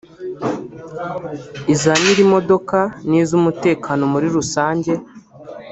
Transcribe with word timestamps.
iza 1.73 1.91
nyir’imodoka 2.01 2.79
n’iz’umutekano 3.09 4.03
muri 4.13 4.27
rusange 4.35 4.93